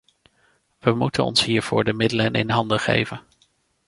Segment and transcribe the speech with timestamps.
[0.79, 3.21] We moeten ons hiervoor de middelen in handen geven.